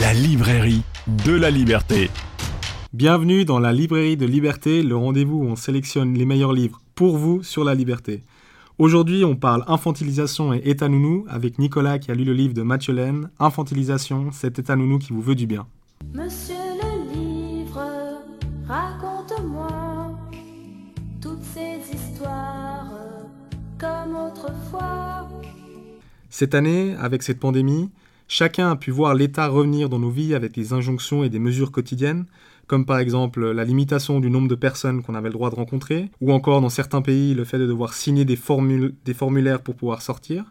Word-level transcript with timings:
La 0.00 0.14
librairie 0.14 0.84
de 1.26 1.34
la 1.34 1.50
liberté. 1.50 2.08
Bienvenue 2.94 3.44
dans 3.44 3.58
la 3.58 3.74
librairie 3.74 4.16
de 4.16 4.24
liberté, 4.24 4.82
le 4.82 4.96
rendez-vous 4.96 5.40
où 5.40 5.44
on 5.44 5.54
sélectionne 5.54 6.14
les 6.14 6.24
meilleurs 6.24 6.54
livres 6.54 6.80
pour 6.94 7.18
vous 7.18 7.42
sur 7.42 7.62
la 7.62 7.74
liberté. 7.74 8.22
Aujourd'hui, 8.78 9.22
on 9.22 9.36
parle 9.36 9.64
infantilisation 9.66 10.54
et 10.54 10.62
état 10.64 10.88
nounou 10.88 11.26
avec 11.28 11.58
Nicolas 11.58 11.98
qui 11.98 12.10
a 12.10 12.14
lu 12.14 12.24
le 12.24 12.32
livre 12.32 12.54
de 12.54 12.62
Mathieu 12.62 12.94
Laine, 12.94 13.28
Infantilisation, 13.38 14.32
cet 14.32 14.58
état 14.58 14.76
nounou 14.76 14.98
qui 14.98 15.12
vous 15.12 15.20
veut 15.20 15.34
du 15.34 15.46
bien. 15.46 15.66
Monsieur 16.14 16.54
le 16.54 17.12
livre, 17.12 17.86
raconte-moi 18.66 20.18
toutes 21.20 21.44
ces 21.44 21.94
histoires 21.94 22.88
comme 23.78 24.16
autrefois. 24.16 25.28
Cette 26.30 26.54
année, 26.54 26.96
avec 26.98 27.22
cette 27.22 27.38
pandémie, 27.38 27.90
chacun 28.28 28.70
a 28.70 28.76
pu 28.76 28.90
voir 28.90 29.14
l'État 29.14 29.48
revenir 29.48 29.88
dans 29.88 29.98
nos 29.98 30.10
vies 30.10 30.34
avec 30.34 30.52
des 30.52 30.72
injonctions 30.72 31.24
et 31.24 31.28
des 31.28 31.38
mesures 31.38 31.72
quotidiennes, 31.72 32.26
comme 32.66 32.86
par 32.86 32.98
exemple 32.98 33.50
la 33.50 33.64
limitation 33.64 34.20
du 34.20 34.30
nombre 34.30 34.48
de 34.48 34.54
personnes 34.54 35.02
qu'on 35.02 35.14
avait 35.14 35.28
le 35.28 35.34
droit 35.34 35.50
de 35.50 35.56
rencontrer, 35.56 36.10
ou 36.20 36.32
encore 36.32 36.60
dans 36.60 36.68
certains 36.68 37.02
pays 37.02 37.34
le 37.34 37.44
fait 37.44 37.58
de 37.58 37.66
devoir 37.66 37.94
signer 37.94 38.24
des, 38.24 38.36
formulaires 38.36 39.62
pour 39.62 39.74
pouvoir 39.74 40.02
sortir. 40.02 40.44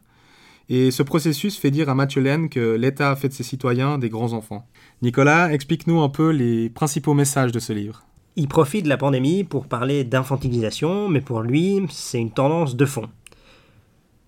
Et 0.69 0.91
ce 0.91 1.03
processus 1.03 1.57
fait 1.57 1.71
dire 1.71 1.89
à 1.89 1.95
Mathieu 1.95 2.21
Laine 2.21 2.47
que 2.47 2.75
l'État 2.75 3.11
a 3.11 3.15
fait 3.15 3.27
de 3.27 3.33
ses 3.33 3.43
citoyens 3.43 3.97
des 3.97 4.09
grands 4.09 4.33
enfants. 4.33 4.65
Nicolas, 5.01 5.51
explique-nous 5.51 6.01
un 6.01 6.09
peu 6.09 6.29
les 6.29 6.69
principaux 6.69 7.13
messages 7.13 7.51
de 7.51 7.59
ce 7.59 7.73
livre. 7.73 8.03
Il 8.37 8.47
profite 8.47 8.85
de 8.85 8.89
la 8.89 8.97
pandémie 8.97 9.43
pour 9.43 9.65
parler 9.65 10.05
d'infantilisation, 10.05 11.09
mais 11.09 11.19
pour 11.19 11.41
lui, 11.41 11.81
c'est 11.89 12.19
une 12.19 12.31
tendance 12.31 12.77
de 12.77 12.85
fond. 12.85 13.09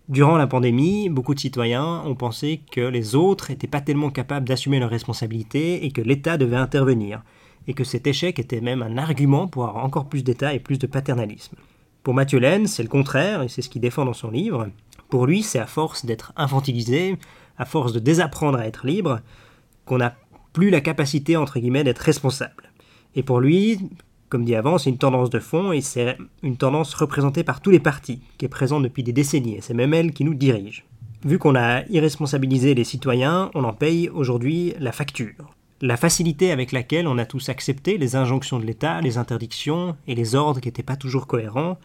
Durant 0.09 0.35
la 0.35 0.47
pandémie, 0.47 1.07
beaucoup 1.07 1.33
de 1.33 1.39
citoyens 1.39 2.03
ont 2.05 2.15
pensé 2.15 2.61
que 2.71 2.81
les 2.81 3.15
autres 3.15 3.49
n'étaient 3.49 3.67
pas 3.67 3.79
tellement 3.79 4.09
capables 4.09 4.47
d'assumer 4.47 4.79
leurs 4.79 4.89
responsabilités 4.89 5.85
et 5.85 5.91
que 5.91 6.01
l'État 6.01 6.37
devait 6.37 6.57
intervenir, 6.57 7.23
et 7.67 7.73
que 7.73 7.85
cet 7.85 8.05
échec 8.05 8.37
était 8.37 8.59
même 8.59 8.81
un 8.81 8.97
argument 8.97 9.47
pour 9.47 9.65
avoir 9.65 9.85
encore 9.85 10.09
plus 10.09 10.25
d'État 10.25 10.53
et 10.53 10.59
plus 10.59 10.77
de 10.77 10.87
paternalisme. 10.87 11.55
Pour 12.03 12.13
Mathieu 12.13 12.39
Laine, 12.39 12.67
c'est 12.67 12.83
le 12.83 12.89
contraire, 12.89 13.43
et 13.43 13.47
c'est 13.47 13.61
ce 13.61 13.69
qu'il 13.69 13.81
défend 13.81 14.03
dans 14.03 14.13
son 14.13 14.29
livre. 14.29 14.67
Pour 15.09 15.25
lui, 15.25 15.41
c'est 15.41 15.59
à 15.59 15.67
force 15.67 16.05
d'être 16.05 16.33
infantilisé, 16.35 17.17
à 17.57 17.63
force 17.63 17.93
de 17.93 17.99
désapprendre 17.99 18.57
à 18.57 18.67
être 18.67 18.85
libre, 18.85 19.21
qu'on 19.85 19.99
n'a 19.99 20.17
plus 20.51 20.69
la 20.69 20.81
capacité, 20.81 21.37
entre 21.37 21.59
guillemets, 21.59 21.85
d'être 21.85 21.99
responsable. 21.99 22.71
Et 23.15 23.23
pour 23.23 23.39
lui, 23.39 23.79
comme 24.33 24.45
dit 24.45 24.55
avant, 24.55 24.79
c'est 24.79 24.89
une 24.89 24.97
tendance 24.97 25.29
de 25.29 25.37
fond 25.37 25.73
et 25.73 25.81
c'est 25.81 26.17
une 26.41 26.57
tendance 26.57 26.95
représentée 26.95 27.43
par 27.43 27.61
tous 27.61 27.69
les 27.69 27.79
partis, 27.79 28.19
qui 28.39 28.45
est 28.45 28.49
présente 28.49 28.81
depuis 28.81 29.03
des 29.03 29.13
décennies, 29.13 29.57
et 29.57 29.61
c'est 29.61 29.75
même 29.75 29.93
elle 29.93 30.11
qui 30.11 30.23
nous 30.23 30.33
dirige. 30.33 30.85
Vu 31.23 31.37
qu'on 31.37 31.53
a 31.53 31.85
irresponsabilisé 31.89 32.73
les 32.73 32.83
citoyens, 32.83 33.51
on 33.53 33.63
en 33.63 33.73
paye 33.73 34.09
aujourd'hui 34.09 34.73
la 34.79 34.91
facture. 34.91 35.53
La 35.81 35.97
facilité 35.97 36.49
avec 36.49 36.71
laquelle 36.71 37.05
on 37.05 37.19
a 37.19 37.27
tous 37.27 37.49
accepté 37.49 37.99
les 37.99 38.15
injonctions 38.15 38.57
de 38.57 38.65
l'État, 38.65 39.01
les 39.01 39.19
interdictions 39.19 39.95
et 40.07 40.15
les 40.15 40.33
ordres 40.33 40.59
qui 40.59 40.67
n'étaient 40.67 40.81
pas 40.81 40.95
toujours 40.95 41.27
cohérents, 41.27 41.77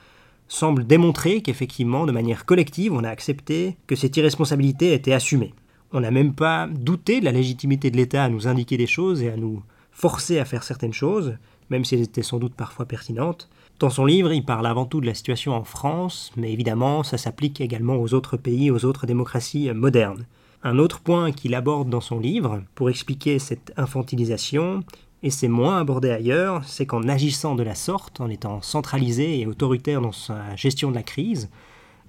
semble 0.49 0.87
démontrer 0.87 1.43
qu'effectivement, 1.43 2.07
de 2.07 2.13
manière 2.13 2.47
collective, 2.47 2.95
on 2.95 3.05
a 3.05 3.11
accepté 3.11 3.77
que 3.87 3.95
cette 3.95 4.17
irresponsabilité 4.17 4.95
était 4.95 5.13
assumée. 5.13 5.53
On 5.93 6.01
n'a 6.01 6.11
même 6.11 6.33
pas 6.33 6.67
douté 6.67 7.21
de 7.21 7.27
la 7.27 7.33
légitimité 7.33 7.91
de 7.91 7.99
l'État 7.99 8.25
à 8.25 8.31
nous 8.31 8.49
indiquer 8.49 8.79
des 8.79 8.87
choses 8.87 9.23
et 9.23 9.29
à 9.29 9.37
nous 9.37 9.63
forcer 9.93 10.39
à 10.39 10.47
faire 10.47 10.63
certaines 10.63 10.95
choses, 10.95 11.35
même 11.71 11.85
si 11.85 11.95
elles 11.95 12.03
étaient 12.03 12.23
sans 12.23 12.39
doute 12.39 12.55
parfois 12.55 12.87
pertinentes. 12.87 13.49
Dans 13.79 13.91
son 13.91 14.05
livre, 14.05 14.33
il 14.33 14.45
parle 14.45 14.67
avant 14.67 14.87
tout 14.87 15.01
de 15.01 15.07
la 15.07 15.15
situation 15.15 15.53
en 15.55 15.65
France, 15.65 16.33
mais 16.37 16.53
évidemment, 16.53 17.03
ça 17.03 17.17
s'applique 17.17 17.61
également 17.61 17.97
aux 17.97 18.13
autres 18.15 18.37
pays, 18.37 18.71
aux 18.71 18.85
autres 18.85 19.07
démocraties 19.07 19.71
modernes. 19.73 20.27
Un 20.65 20.79
autre 20.79 21.01
point 21.01 21.31
qu'il 21.31 21.55
aborde 21.55 21.89
dans 21.89 22.01
son 22.01 22.19
livre, 22.19 22.63
pour 22.75 22.91
expliquer 22.91 23.39
cette 23.39 23.73
infantilisation, 23.77 24.83
et 25.23 25.31
c'est 25.31 25.49
moins 25.49 25.79
abordé 25.79 26.11
ailleurs, 26.11 26.65
c'est 26.65 26.87
qu'en 26.87 27.09
agissant 27.09 27.55
de 27.55 27.63
la 27.63 27.75
sorte, 27.75 28.21
en 28.21 28.29
étant 28.29 28.63
centralisé 28.63 29.41
et 29.41 29.47
autoritaire 29.47 30.01
dans 30.01 30.13
sa 30.13 30.57
gestion 30.57 30.91
de 30.91 30.97
la 30.97 31.03
crise, 31.03 31.49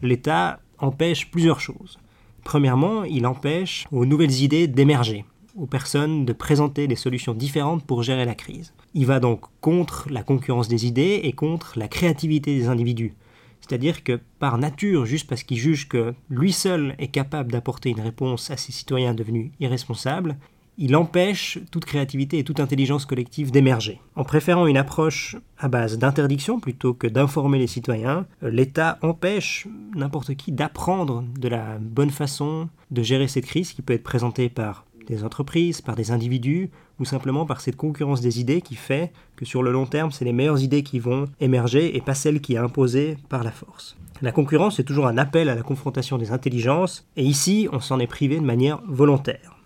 l'État 0.02 0.60
empêche 0.80 1.30
plusieurs 1.30 1.60
choses. 1.60 2.00
Premièrement, 2.44 3.04
il 3.04 3.28
empêche 3.28 3.86
aux 3.92 4.06
nouvelles 4.06 4.42
idées 4.42 4.68
d'émerger, 4.68 5.26
aux 5.56 5.66
personnes 5.66 6.26
de 6.26 6.34
présenter 6.34 6.88
des 6.88 6.96
solutions 6.96 7.34
différentes 7.34 7.84
pour 7.86 8.04
gérer 8.04 8.26
la 8.26 8.36
crise. 8.36 8.74
Il 8.94 9.06
va 9.06 9.20
donc 9.20 9.42
contre 9.62 10.08
la 10.10 10.24
concurrence 10.24 10.68
des 10.68 10.86
idées 10.86 11.22
et 11.24 11.34
contre 11.34 11.78
la 11.78 11.88
créativité 11.88 12.58
des 12.58 12.68
individus. 12.68 13.14
C'est-à-dire 13.62 14.04
que 14.04 14.20
par 14.40 14.58
nature, 14.58 15.06
juste 15.06 15.28
parce 15.28 15.44
qu'il 15.44 15.58
juge 15.58 15.88
que 15.88 16.14
lui 16.30 16.52
seul 16.52 16.96
est 16.98 17.10
capable 17.10 17.52
d'apporter 17.52 17.90
une 17.90 18.02
réponse 18.02 18.50
à 18.50 18.58
ses 18.58 18.72
citoyens 18.72 19.14
devenus 19.14 19.52
irresponsables, 19.60 20.38
il 20.82 20.96
empêche 20.96 21.60
toute 21.72 21.84
créativité 21.84 22.40
et 22.40 22.46
toute 22.46 22.62
intelligence 22.62 23.06
collective 23.06 23.52
d'émerger. 23.52 24.00
En 24.16 24.24
préférant 24.24 24.66
une 24.66 24.78
approche 24.78 25.36
à 25.58 25.68
base 25.68 25.98
d'interdiction 25.98 26.62
plutôt 26.62 26.94
que 26.94 27.06
d'informer 27.06 27.60
les 27.60 27.68
citoyens, 27.68 28.26
l'État 28.42 28.98
empêche 29.02 29.68
n'importe 29.94 30.36
qui 30.36 30.54
d'apprendre 30.54 31.26
de 31.38 31.50
la 31.50 31.78
bonne 31.80 32.12
façon 32.12 32.70
de 32.92 33.04
gérer 33.04 33.28
cette 33.28 33.46
crise 33.46 33.74
qui 33.74 33.82
peut 33.82 33.94
être 33.94 34.04
présentée 34.04 34.48
par 34.48 34.86
des 35.10 35.24
entreprises, 35.24 35.82
par 35.82 35.96
des 35.96 36.12
individus, 36.12 36.70
ou 37.00 37.06
simplement 37.06 37.46
par 37.46 37.62
cette 37.62 37.76
concurrence 37.76 38.22
des 38.22 38.40
idées 38.40 38.62
qui 38.62 38.76
fait 38.76 39.12
que 39.36 39.46
sur 39.46 39.64
le 39.64 39.72
long 39.72 39.86
terme, 39.86 40.12
c'est 40.12 40.26
les 40.26 40.34
meilleures 40.34 40.62
idées 40.62 40.84
qui 40.84 41.00
vont 41.00 41.26
émerger 41.40 41.96
et 41.98 42.02
pas 42.02 42.14
celles 42.14 42.42
qui 42.42 42.54
est 42.54 42.58
imposées 42.58 43.18
par 43.28 43.44
la 43.44 43.52
force. 43.52 43.98
La 44.22 44.32
concurrence 44.32 44.80
est 44.80 44.84
toujours 44.84 45.08
un 45.08 45.18
appel 45.18 45.50
à 45.50 45.56
la 45.56 45.64
confrontation 45.64 46.18
des 46.18 46.32
intelligences, 46.32 47.08
et 47.16 47.24
ici, 47.24 47.68
on 47.72 47.80
s'en 47.80 48.00
est 48.00 48.08
privé 48.08 48.38
de 48.38 48.46
manière 48.46 48.82
volontaire. 48.88 49.58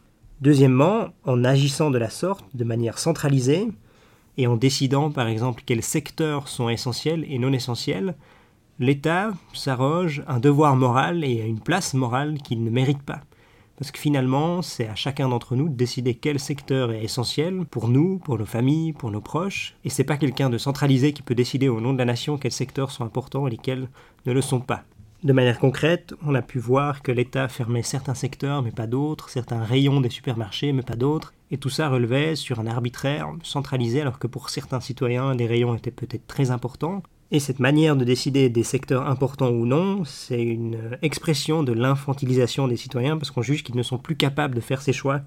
Deuxièmement, 0.42 1.08
en 1.26 1.44
agissant 1.44 1.90
de 1.92 1.98
la 1.98 2.10
sorte, 2.10 2.46
de 2.54 2.64
manière 2.64 3.00
centralisée, 3.00 3.68
et 4.38 4.48
en 4.48 4.56
décidant 4.56 5.12
par 5.12 5.28
exemple 5.28 5.64
quels 5.66 5.84
secteurs 5.84 6.48
sont 6.48 6.70
essentiels 6.70 7.26
et 7.30 7.40
non 7.40 7.54
essentiels, 7.54 8.16
l'État 8.80 9.32
s'arroge 9.54 10.24
un 10.28 10.40
devoir 10.40 10.76
moral 10.76 11.24
et 11.24 11.42
une 11.42 11.60
place 11.60 11.94
morale 11.94 12.40
qu'il 12.44 12.64
ne 12.64 12.70
mérite 12.70 13.04
pas. 13.04 13.22
Parce 13.84 13.92
que 13.92 14.00
finalement, 14.00 14.62
c'est 14.62 14.88
à 14.88 14.96
chacun 14.96 15.28
d'entre 15.28 15.58
nous 15.58 15.68
de 15.68 15.76
décider 15.76 16.16
quel 16.16 16.40
secteur 16.40 16.94
est 16.94 17.04
essentiel 17.04 17.66
pour 17.70 17.90
nous, 17.90 18.18
pour 18.18 18.40
nos 18.40 18.46
familles, 18.46 18.94
pour 18.94 19.12
nos 19.12 19.20
proches. 19.20 19.76
Et 19.84 19.90
c'est 19.90 20.06
pas 20.06 20.16
quelqu'un 20.16 20.50
de 20.50 20.58
centralisé 20.58 21.12
qui 21.12 21.22
peut 21.22 21.36
décider 21.36 21.68
au 21.68 21.82
nom 21.82 21.92
de 21.92 21.98
la 21.98 22.06
nation 22.06 22.38
quels 22.38 22.54
secteurs 22.54 22.92
sont 22.92 23.04
importants 23.04 23.46
et 23.46 23.50
lesquels 23.50 23.90
ne 24.26 24.32
le 24.32 24.40
sont 24.40 24.62
pas. 24.62 24.86
De 25.26 25.34
manière 25.34 25.60
concrète, 25.60 26.14
on 26.26 26.34
a 26.34 26.42
pu 26.42 26.60
voir 26.60 27.02
que 27.02 27.12
l'État 27.12 27.50
fermait 27.50 27.84
certains 27.84 28.14
secteurs 28.14 28.62
mais 28.62 28.72
pas 28.72 28.88
d'autres, 28.88 29.28
certains 29.28 29.62
rayons 29.62 30.00
des 30.00 30.10
supermarchés 30.10 30.72
mais 30.72 30.82
pas 30.82 30.96
d'autres, 30.96 31.34
et 31.52 31.58
tout 31.58 31.70
ça 31.70 31.90
relevait 31.90 32.38
sur 32.38 32.62
un 32.62 32.68
arbitraire 32.68 33.28
centralisé 33.44 34.00
alors 34.00 34.18
que 34.18 34.28
pour 34.28 34.50
certains 34.50 34.80
citoyens 34.80 35.36
des 35.36 35.46
rayons 35.46 35.76
étaient 35.76 35.92
peut-être 35.92 36.26
très 36.26 36.52
importants, 36.52 37.04
et 37.34 37.40
cette 37.40 37.60
manière 37.60 37.96
de 37.96 38.06
décider 38.06 38.48
des 38.50 38.62
secteurs 38.62 39.08
importants 39.08 39.50
ou 39.50 39.66
non, 39.66 40.06
c'est 40.06 40.44
une 40.44 40.78
expression 41.02 41.64
de 41.64 41.74
l'infantilisation 41.74 42.68
des 42.68 42.78
citoyens 42.78 43.18
parce 43.18 43.32
qu'on 43.32 43.42
juge 43.42 43.64
qu'ils 43.64 43.76
ne 43.76 43.82
sont 43.82 43.98
plus 43.98 44.16
capables 44.16 44.54
de 44.54 44.62
faire 44.62 44.84
ces 44.84 44.94
choix 44.94 45.22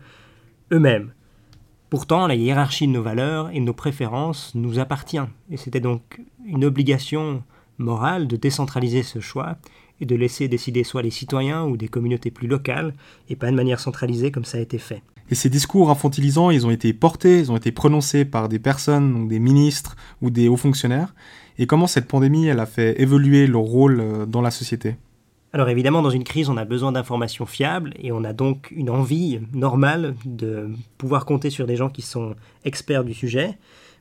eux-mêmes. 0.72 1.12
Pourtant, 1.90 2.28
la 2.28 2.36
hiérarchie 2.36 2.86
de 2.86 2.92
nos 2.92 3.02
valeurs 3.02 3.50
et 3.50 3.58
de 3.58 3.64
nos 3.64 3.72
préférences 3.72 4.54
nous 4.54 4.78
appartient, 4.78 5.18
et 5.50 5.56
c'était 5.56 5.80
donc 5.80 6.20
une 6.46 6.64
obligation 6.64 7.42
morale 7.78 8.28
de 8.28 8.36
décentraliser 8.36 9.02
ce 9.02 9.18
choix 9.18 9.56
et 10.00 10.06
de 10.06 10.14
laisser 10.14 10.46
décider 10.46 10.84
soit 10.84 11.02
les 11.02 11.10
citoyens 11.10 11.64
ou 11.64 11.76
des 11.76 11.88
communautés 11.88 12.30
plus 12.30 12.46
locales, 12.46 12.94
et 13.28 13.34
pas 13.34 13.50
de 13.50 13.56
manière 13.56 13.80
centralisée 13.80 14.30
comme 14.30 14.44
ça 14.44 14.58
a 14.58 14.60
été 14.60 14.78
fait. 14.78 15.02
Et 15.30 15.34
ces 15.34 15.50
discours 15.50 15.90
infantilisants, 15.90 16.50
ils 16.50 16.66
ont 16.66 16.70
été 16.70 16.92
portés, 16.92 17.40
ils 17.40 17.50
ont 17.50 17.56
été 17.56 17.72
prononcés 17.72 18.24
par 18.24 18.48
des 18.48 18.58
personnes, 18.58 19.28
des 19.28 19.38
ministres 19.38 19.96
ou 20.22 20.30
des 20.30 20.48
hauts 20.48 20.56
fonctionnaires, 20.56 21.14
et 21.58 21.66
comment 21.66 21.86
cette 21.86 22.06
pandémie, 22.06 22.46
elle 22.46 22.60
a 22.60 22.66
fait 22.66 23.00
évoluer 23.00 23.46
leur 23.46 23.62
rôle 23.62 24.00
euh, 24.00 24.26
dans 24.26 24.42
la 24.42 24.50
société? 24.50 24.96
Alors 25.52 25.68
évidemment, 25.70 26.02
dans 26.02 26.10
une 26.10 26.24
crise, 26.24 26.50
on 26.50 26.56
a 26.58 26.66
besoin 26.66 26.92
d'informations 26.92 27.46
fiables 27.46 27.94
et 27.98 28.12
on 28.12 28.24
a 28.24 28.34
donc 28.34 28.70
une 28.72 28.90
envie 28.90 29.40
normale 29.54 30.14
de 30.26 30.68
pouvoir 30.98 31.24
compter 31.24 31.48
sur 31.48 31.66
des 31.66 31.76
gens 31.76 31.88
qui 31.88 32.02
sont 32.02 32.34
experts 32.64 33.04
du 33.04 33.14
sujet. 33.14 33.56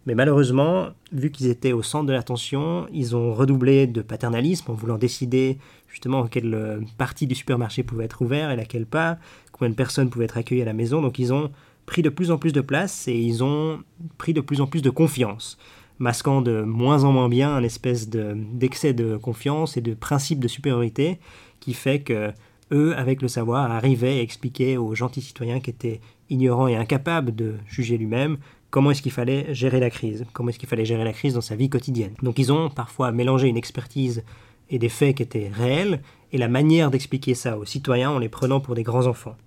Mais 0.05 0.13
malheureusement, 0.13 0.89
vu 1.11 1.31
qu'ils 1.31 1.47
étaient 1.47 1.73
au 1.73 1.81
centre 1.81 2.05
de 2.05 2.13
l'attention, 2.13 2.87
ils 2.93 3.15
ont 3.15 3.33
redoublé 3.33 3.87
de 3.87 4.01
paternalisme 4.01 4.71
en 4.71 4.75
voulant 4.75 4.97
décider 4.97 5.57
justement 5.87 6.27
quelle 6.27 6.53
euh, 6.53 6.79
partie 6.97 7.25
du 7.25 7.33
supermarché 7.33 7.83
pouvait 7.83 8.05
être 8.05 8.21
ouverte 8.21 8.53
et 8.53 8.55
laquelle 8.55 8.85
pas, 8.85 9.17
combien 9.51 9.69
de 9.69 9.75
personnes 9.75 10.09
pouvaient 10.09 10.25
être 10.25 10.37
accueillies 10.37 10.61
à 10.61 10.65
la 10.65 10.73
maison. 10.73 11.01
Donc 11.01 11.17
ils 11.17 11.33
ont 11.33 11.49
pris 11.85 12.01
de 12.01 12.09
plus 12.09 12.29
en 12.29 12.37
plus 12.37 12.53
de 12.53 12.61
place 12.61 13.07
et 13.07 13.15
ils 13.15 13.43
ont 13.43 13.79
pris 14.17 14.33
de 14.33 14.41
plus 14.41 14.61
en 14.61 14.67
plus 14.67 14.81
de 14.81 14.89
confiance 14.89 15.57
masquant 15.99 16.41
de 16.41 16.61
moins 16.61 17.03
en 17.03 17.11
moins 17.11 17.29
bien 17.29 17.55
un 17.55 17.63
espèce 17.63 18.09
d'excès 18.09 18.93
de, 18.93 19.17
confiance 19.17 19.77
et 19.77 19.81
de 19.81 19.93
principe 19.93 20.39
de 20.39 20.47
supériorité 20.47 21.19
qui 21.59 21.73
fait 21.73 22.01
que 22.01 22.31
eux, 22.71 22.95
avec 22.97 23.21
le 23.21 23.27
savoir, 23.27 23.71
arrivaient 23.71 24.19
à 24.19 24.21
expliquer 24.21 24.77
aux 24.77 24.95
gentils 24.95 25.21
citoyens 25.21 25.59
qui 25.59 25.69
étaient 25.69 26.01
ignorants 26.29 26.67
et 26.67 26.75
incapables 26.75 27.35
de 27.35 27.55
juger 27.67 27.97
lui-même 27.97 28.37
comment 28.75 28.91
est-ce 28.91 29.01
qu'il 29.01 29.13
fallait 29.13 29.53
gérer 29.55 29.79
la 29.79 29.89
crise, 29.89 30.25
comment 30.33 30.49
est-ce 30.49 30.59
qu'il 30.59 30.67
fallait 30.67 30.83
gérer 30.83 31.05
la 31.05 31.13
crise 31.13 31.33
dans 31.33 31.39
sa 31.39 31.55
vie 31.55 31.69
quotidienne? 31.69 32.13
Donc 32.21 32.37
ils 32.39 32.51
ont 32.51 32.69
parfois 32.69 33.13
mélangé 33.13 33.47
une 33.47 33.55
expertise 33.55 34.25
et 34.69 34.79
des 34.79 34.89
faits 34.89 35.15
qui 35.15 35.23
étaient 35.23 35.47
réels 35.47 36.01
et 36.33 36.37
la 36.37 36.49
manière 36.49 36.91
d'expliquer 36.91 37.35
ça 37.35 37.57
aux 37.57 37.63
citoyens 37.63 38.11
en 38.11 38.19
les 38.19 38.27
prenant 38.27 38.59
pour 38.59 38.75
des 38.75 38.83
grands 38.83 39.07
enfants. 39.07 39.37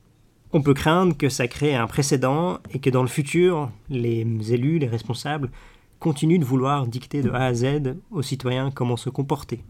On 0.55 0.63
peut 0.63 0.73
craindre 0.73 1.15
que 1.15 1.29
ça 1.29 1.47
crée 1.47 1.75
un 1.75 1.87
précédent 1.87 2.61
et 2.73 2.79
que 2.79 2.89
dans 2.89 3.03
le 3.03 3.09
futur, 3.09 3.71
les 3.91 4.25
élus, 4.51 4.79
les 4.79 4.87
responsables, 4.87 5.51
continuent 5.99 6.39
de 6.39 6.47
vouloir 6.47 6.87
dicter 6.87 7.21
de 7.21 7.31
A 7.31 7.45
à 7.45 7.53
Z 7.53 7.97
aux 8.11 8.23
citoyens 8.23 8.71
comment 8.71 8.97
se 8.97 9.11
comporter. 9.11 9.63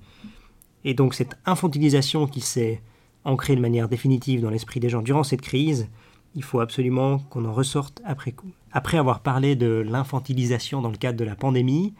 Et 0.85 0.95
donc 0.95 1.15
cette 1.15 1.37
infantilisation 1.47 2.29
qui 2.29 2.43
s'est 2.43 2.81
ancrée 3.25 3.57
de 3.57 3.61
manière 3.61 3.89
définitive 3.89 4.41
dans 4.41 4.51
l'esprit 4.51 4.79
des 4.79 4.89
gens 4.89 5.03
durant 5.03 5.25
cette 5.25 5.43
crise, 5.43 5.89
il 6.35 6.43
faut 6.43 6.61
absolument 6.61 7.19
qu'on 7.19 7.45
en 7.45 7.53
ressorte 7.53 8.01
après 8.05 8.33
coup. 8.33 8.51
Après 8.73 8.99
avoir 8.99 9.21
parlé 9.21 9.57
de 9.57 9.85
l'infantilisation 9.87 10.83
dans 10.83 10.91
le 10.91 10.97
cadre 10.97 11.19
de 11.19 11.25
la 11.25 11.35
pandémie, 11.35 11.95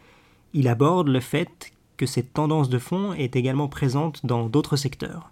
il 0.53 0.67
aborde 0.67 1.07
le 1.07 1.19
fait 1.19 1.71
que 1.97 2.05
cette 2.05 2.33
tendance 2.33 2.69
de 2.69 2.79
fond 2.79 3.13
est 3.13 3.35
également 3.35 3.67
présente 3.67 4.25
dans 4.25 4.47
d'autres 4.47 4.77
secteurs. 4.77 5.31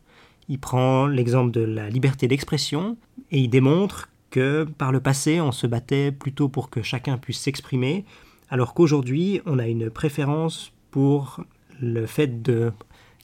Il 0.50 0.60
prend 0.60 1.08
l'exemple 1.08 1.52
de 1.52 1.62
la 1.62 1.90
liberté 1.90 2.28
d'expression 2.28 2.98
et 3.32 3.40
il 3.40 3.50
démontre 3.50 4.10
que 4.32 4.66
par 4.78 4.92
le 4.92 5.00
passé 5.00 5.40
on 5.40 5.52
se 5.52 5.68
battait 5.68 6.12
plutôt 6.12 6.50
pour 6.50 6.70
que 6.70 6.82
chacun 6.82 7.18
puisse 7.18 7.40
s'exprimer, 7.40 8.06
alors 8.50 8.74
qu'aujourd'hui 8.74 9.42
on 9.46 9.60
a 9.60 9.68
une 9.68 9.90
préférence 9.90 10.72
pour 10.92 11.42
le 11.82 12.06
fait 12.06 12.42
de 12.42 12.72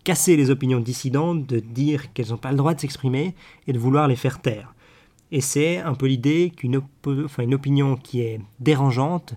casser 0.03 0.35
les 0.35 0.49
opinions 0.49 0.79
dissidentes, 0.79 1.45
de 1.45 1.59
dire 1.59 2.13
qu'elles 2.13 2.29
n'ont 2.29 2.37
pas 2.37 2.51
le 2.51 2.57
droit 2.57 2.73
de 2.73 2.79
s'exprimer 2.79 3.35
et 3.67 3.73
de 3.73 3.79
vouloir 3.79 4.07
les 4.07 4.15
faire 4.15 4.41
taire. 4.41 4.73
Et 5.31 5.41
c'est 5.41 5.77
un 5.77 5.95
peu 5.95 6.07
l'idée 6.07 6.51
qu'une 6.55 6.81
une 7.39 7.53
opinion 7.53 7.95
qui 7.95 8.21
est 8.21 8.39
dérangeante, 8.59 9.35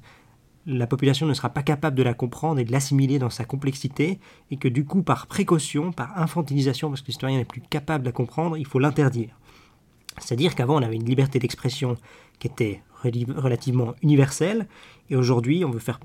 la 0.66 0.86
population 0.86 1.26
ne 1.26 1.34
sera 1.34 1.48
pas 1.48 1.62
capable 1.62 1.96
de 1.96 2.02
la 2.02 2.12
comprendre 2.12 2.58
et 2.58 2.64
de 2.64 2.72
l'assimiler 2.72 3.18
dans 3.18 3.30
sa 3.30 3.44
complexité, 3.44 4.18
et 4.50 4.56
que 4.56 4.68
du 4.68 4.84
coup, 4.84 5.02
par 5.02 5.26
précaution, 5.26 5.92
par 5.92 6.18
infantilisation, 6.18 6.88
parce 6.88 7.02
que 7.02 7.08
le 7.08 7.12
citoyen 7.12 7.38
n'est 7.38 7.44
plus 7.44 7.60
capable 7.62 8.02
de 8.04 8.08
la 8.08 8.12
comprendre, 8.12 8.56
il 8.56 8.66
faut 8.66 8.80
l'interdire. 8.80 9.38
C'est-à-dire 10.18 10.54
qu'avant, 10.54 10.76
on 10.76 10.82
avait 10.82 10.96
une 10.96 11.04
liberté 11.04 11.38
d'expression 11.38 11.96
qui 12.38 12.48
était 12.48 12.82
relativement 13.02 13.94
universelle, 14.02 14.66
et 15.08 15.16
aujourd'hui, 15.16 15.64
on 15.64 15.70
veut 15.70 15.78
faire 15.78 16.00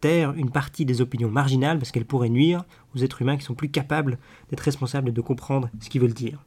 taire 0.00 0.32
une 0.32 0.50
partie 0.50 0.86
des 0.86 1.02
opinions 1.02 1.30
marginales 1.30 1.78
parce 1.78 1.90
qu'elles 1.90 2.06
pourraient 2.06 2.30
nuire 2.30 2.64
aux 2.94 3.00
êtres 3.00 3.20
humains 3.20 3.36
qui 3.36 3.44
sont 3.44 3.54
plus 3.54 3.70
capables 3.70 4.18
d'être 4.48 4.60
responsables 4.60 5.10
et 5.10 5.12
de 5.12 5.20
comprendre 5.20 5.68
ce 5.78 5.90
qu'ils 5.90 6.00
veulent 6.00 6.14
dire. 6.14 6.42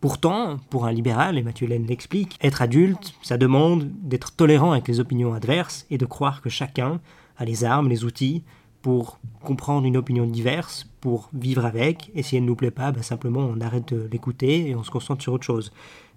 Pourtant, 0.00 0.58
pour 0.70 0.86
un 0.86 0.92
libéral, 0.92 1.38
et 1.38 1.42
Mathieu 1.42 1.66
Laine 1.66 1.86
l'explique, 1.86 2.38
être 2.42 2.60
adulte, 2.62 3.14
ça 3.22 3.38
demande 3.38 3.90
d'être 4.02 4.32
tolérant 4.32 4.72
avec 4.72 4.88
les 4.88 5.00
opinions 5.00 5.32
adverses 5.32 5.86
et 5.90 5.98
de 5.98 6.04
croire 6.04 6.42
que 6.42 6.50
chacun 6.50 7.00
a 7.38 7.44
les 7.44 7.64
armes, 7.64 7.88
les 7.88 8.04
outils 8.04 8.42
pour 8.82 9.18
comprendre 9.42 9.84
une 9.84 9.96
opinion 9.96 10.26
diverse, 10.26 10.86
pour 11.00 11.28
vivre 11.32 11.64
avec, 11.64 12.12
et 12.14 12.22
si 12.22 12.36
elle 12.36 12.42
ne 12.42 12.46
nous 12.46 12.54
plaît 12.54 12.70
pas, 12.70 12.92
bah, 12.92 13.02
simplement 13.02 13.40
on 13.40 13.60
arrête 13.60 13.92
de 13.92 14.08
l'écouter 14.12 14.68
et 14.68 14.76
on 14.76 14.84
se 14.84 14.92
concentre 14.92 15.22
sur 15.22 15.32
autre 15.32 15.44
chose. 15.44 15.72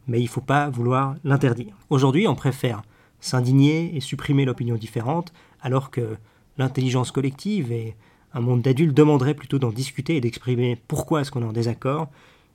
Mais 0.07 0.19
il 0.19 0.25
ne 0.25 0.29
faut 0.29 0.39
pas 0.41 0.69
vouloir 0.69 1.15
l'interdire. 1.23 1.73
Aujourd'hui, 1.89 2.27
on 2.27 2.35
préfère 2.35 2.83
s'indigner 3.21 3.95
et 3.95 4.01
supprimer 4.01 4.45
l'opinion 4.45 4.75
différente, 4.75 5.33
alors 5.61 5.89
que 5.89 6.15
l'intelligence 6.59 7.11
collective 7.11 7.71
et 7.71 7.95
un 8.33 8.41
monde 8.41 8.61
d'adultes 8.61 8.95
demanderaient 8.95 9.33
plutôt 9.33 9.57
d'en 9.57 9.71
discuter 9.71 10.17
et 10.17 10.21
d'exprimer 10.21 10.79
pourquoi 10.87 11.21
est-ce 11.21 11.31
qu'on 11.31 11.41
est 11.41 11.45
en 11.45 11.53
désaccord, 11.53 12.09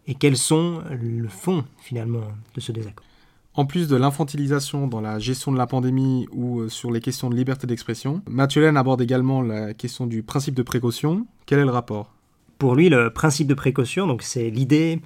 et 0.06 0.14
quels 0.14 0.36
sont 0.36 0.82
le 0.90 1.28
fond 1.28 1.64
finalement 1.80 2.22
de 2.54 2.60
ce 2.60 2.72
désaccord? 2.72 3.04
En 3.56 3.66
plus 3.66 3.86
de 3.86 3.94
l'infantilisation 3.94 4.88
dans 4.88 5.00
la 5.00 5.20
gestion 5.20 5.52
de 5.52 5.58
la 5.58 5.68
pandémie 5.68 6.26
ou 6.32 6.60
euh, 6.60 6.68
sur 6.68 6.90
les 6.90 7.00
questions 7.00 7.30
de 7.30 7.36
liberté 7.36 7.68
d'expression, 7.68 8.20
Mathieu 8.28 8.66
aborde 8.66 9.00
également 9.00 9.42
la 9.42 9.74
question 9.74 10.08
du 10.08 10.24
principe 10.24 10.56
de 10.56 10.62
précaution. 10.64 11.24
Quel 11.46 11.60
est 11.60 11.64
le 11.64 11.70
rapport? 11.70 12.12
Pour 12.58 12.74
lui, 12.74 12.88
le 12.88 13.10
principe 13.10 13.46
de 13.46 13.54
précaution, 13.54 14.08
donc 14.08 14.22
c'est 14.22 14.50
l'idée 14.50 15.00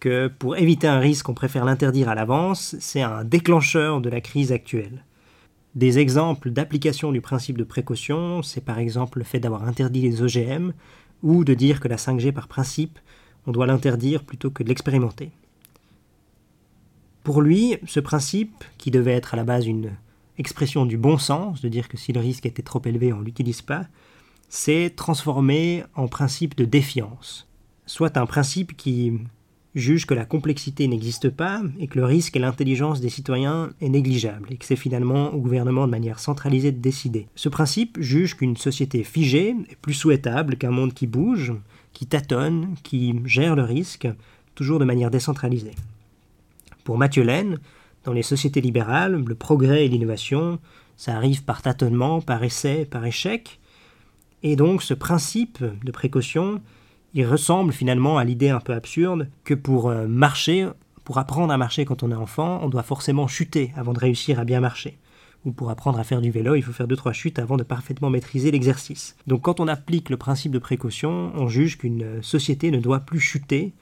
que 0.00 0.26
pour 0.26 0.56
éviter 0.56 0.88
un 0.88 0.98
risque, 0.98 1.28
on 1.28 1.34
préfère 1.34 1.64
l'interdire 1.64 2.08
à 2.08 2.16
l'avance, 2.16 2.74
c'est 2.80 3.02
un 3.02 3.22
déclencheur 3.22 4.00
de 4.00 4.10
la 4.10 4.20
crise 4.20 4.50
actuelle. 4.50 5.04
Des 5.76 6.00
exemples 6.00 6.50
d'application 6.50 7.12
du 7.12 7.20
principe 7.20 7.56
de 7.56 7.64
précaution, 7.64 8.42
c'est 8.42 8.64
par 8.64 8.80
exemple 8.80 9.18
le 9.18 9.24
fait 9.24 9.38
d'avoir 9.38 9.62
interdit 9.62 10.00
les 10.00 10.22
OGM 10.22 10.72
ou 11.22 11.44
de 11.44 11.54
dire 11.54 11.78
que 11.78 11.86
la 11.86 11.96
5G 11.96 12.32
par 12.32 12.48
principe 12.48 12.98
on 13.46 13.52
doit 13.52 13.66
l'interdire 13.66 14.24
plutôt 14.24 14.50
que 14.50 14.62
de 14.62 14.68
l'expérimenter. 14.68 15.30
Pour 17.22 17.42
lui, 17.42 17.76
ce 17.86 18.00
principe, 18.00 18.64
qui 18.78 18.90
devait 18.90 19.12
être 19.12 19.34
à 19.34 19.36
la 19.36 19.44
base 19.44 19.66
une 19.66 19.92
expression 20.38 20.86
du 20.86 20.96
bon 20.96 21.18
sens, 21.18 21.60
de 21.60 21.68
dire 21.68 21.88
que 21.88 21.96
si 21.96 22.12
le 22.12 22.20
risque 22.20 22.46
était 22.46 22.62
trop 22.62 22.82
élevé, 22.84 23.12
on 23.12 23.18
ne 23.18 23.24
l'utilise 23.24 23.62
pas, 23.62 23.86
s'est 24.48 24.92
transformé 24.94 25.82
en 25.94 26.08
principe 26.08 26.56
de 26.56 26.64
défiance, 26.64 27.48
soit 27.84 28.16
un 28.16 28.26
principe 28.26 28.76
qui 28.76 29.12
juge 29.74 30.06
que 30.06 30.14
la 30.14 30.24
complexité 30.24 30.88
n'existe 30.88 31.28
pas 31.28 31.62
et 31.78 31.86
que 31.86 31.98
le 31.98 32.06
risque 32.06 32.34
et 32.34 32.38
l'intelligence 32.38 33.00
des 33.00 33.10
citoyens 33.10 33.70
est 33.80 33.90
négligeable 33.90 34.48
et 34.50 34.56
que 34.56 34.64
c'est 34.64 34.74
finalement 34.74 35.34
au 35.34 35.38
gouvernement 35.38 35.86
de 35.86 35.90
manière 35.90 36.18
centralisée 36.18 36.72
de 36.72 36.80
décider. 36.80 37.28
Ce 37.34 37.50
principe 37.50 37.98
juge 38.00 38.36
qu'une 38.36 38.56
société 38.56 39.04
figée 39.04 39.54
est 39.68 39.76
plus 39.76 39.94
souhaitable 39.94 40.56
qu'un 40.56 40.70
monde 40.70 40.94
qui 40.94 41.06
bouge, 41.06 41.52
qui 41.96 42.06
tâtonne, 42.06 42.74
qui 42.82 43.14
gère 43.24 43.56
le 43.56 43.62
risque, 43.62 44.06
toujours 44.54 44.78
de 44.78 44.84
manière 44.84 45.10
décentralisée. 45.10 45.74
Pour 46.84 46.98
Mathieu 46.98 47.22
Laine, 47.22 47.58
dans 48.04 48.12
les 48.12 48.22
sociétés 48.22 48.60
libérales, 48.60 49.24
le 49.26 49.34
progrès 49.34 49.86
et 49.86 49.88
l'innovation, 49.88 50.58
ça 50.98 51.16
arrive 51.16 51.42
par 51.44 51.62
tâtonnement, 51.62 52.20
par 52.20 52.44
essai, 52.44 52.84
par 52.84 53.06
échec. 53.06 53.60
Et 54.42 54.56
donc 54.56 54.82
ce 54.82 54.92
principe 54.92 55.64
de 55.82 55.90
précaution, 55.90 56.60
il 57.14 57.26
ressemble 57.26 57.72
finalement 57.72 58.18
à 58.18 58.24
l'idée 58.24 58.50
un 58.50 58.60
peu 58.60 58.74
absurde 58.74 59.30
que 59.44 59.54
pour 59.54 59.88
euh, 59.88 60.06
marcher, 60.06 60.68
pour 61.02 61.16
apprendre 61.16 61.52
à 61.54 61.56
marcher 61.56 61.86
quand 61.86 62.02
on 62.02 62.10
est 62.10 62.14
enfant, 62.14 62.60
on 62.62 62.68
doit 62.68 62.82
forcément 62.82 63.26
chuter 63.26 63.72
avant 63.74 63.94
de 63.94 64.00
réussir 64.00 64.38
à 64.38 64.44
bien 64.44 64.60
marcher 64.60 64.98
ou 65.46 65.52
pour 65.52 65.70
apprendre 65.70 65.98
à 65.98 66.04
faire 66.04 66.20
du 66.20 66.30
vélo, 66.30 66.56
il 66.56 66.62
faut 66.62 66.72
faire 66.72 66.88
deux 66.88 66.96
trois 66.96 67.12
chutes 67.12 67.38
avant 67.38 67.56
de 67.56 67.62
parfaitement 67.62 68.10
maîtriser 68.10 68.50
l'exercice. 68.50 69.16
Donc 69.26 69.42
quand 69.42 69.60
on 69.60 69.68
applique 69.68 70.10
le 70.10 70.16
principe 70.16 70.52
de 70.52 70.58
précaution, 70.58 71.32
on 71.34 71.48
juge 71.48 71.78
qu'une 71.78 72.22
société 72.22 72.70
ne 72.70 72.80
doit 72.80 73.00
plus 73.00 73.20
chuter 73.20 73.72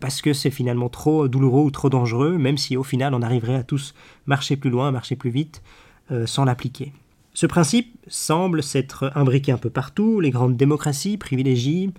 parce 0.00 0.22
que 0.22 0.32
c'est 0.32 0.50
finalement 0.50 0.88
trop 0.88 1.28
douloureux 1.28 1.62
ou 1.62 1.70
trop 1.70 1.90
dangereux, 1.90 2.36
même 2.38 2.58
si 2.58 2.76
au 2.76 2.82
final 2.82 3.14
on 3.14 3.22
arriverait 3.22 3.54
à 3.54 3.62
tous 3.62 3.94
marcher 4.26 4.56
plus 4.56 4.70
loin, 4.70 4.90
marcher 4.90 5.16
plus 5.16 5.30
vite 5.30 5.62
euh, 6.10 6.26
sans 6.26 6.44
l'appliquer. 6.44 6.92
Ce 7.34 7.46
principe 7.46 7.96
semble 8.06 8.62
s'être 8.62 9.12
imbriqué 9.14 9.52
un 9.52 9.58
peu 9.58 9.70
partout. 9.70 10.20
Les 10.20 10.30
grandes 10.30 10.56
démocraties 10.56 11.18
privilégient 11.18 11.92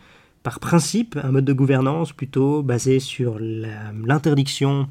par 0.44 0.60
principe 0.60 1.18
un 1.22 1.32
mode 1.32 1.46
de 1.46 1.54
gouvernance 1.54 2.14
plutôt 2.14 2.64
basé 2.64 3.00
sur 3.00 3.38
l'interdiction 3.40 4.88